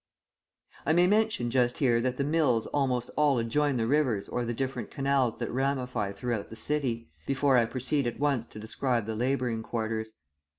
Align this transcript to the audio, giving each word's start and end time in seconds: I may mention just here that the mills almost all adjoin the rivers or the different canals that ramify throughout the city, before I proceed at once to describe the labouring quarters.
I 0.83 0.93
may 0.93 1.05
mention 1.05 1.51
just 1.51 1.77
here 1.77 2.01
that 2.01 2.17
the 2.17 2.23
mills 2.23 2.65
almost 2.65 3.11
all 3.15 3.37
adjoin 3.37 3.77
the 3.77 3.85
rivers 3.85 4.27
or 4.27 4.43
the 4.43 4.53
different 4.55 4.89
canals 4.89 5.37
that 5.37 5.51
ramify 5.51 6.11
throughout 6.11 6.49
the 6.49 6.55
city, 6.55 7.11
before 7.27 7.55
I 7.55 7.65
proceed 7.65 8.07
at 8.07 8.19
once 8.19 8.47
to 8.47 8.59
describe 8.59 9.05
the 9.05 9.13
labouring 9.15 9.61
quarters. 9.61 10.15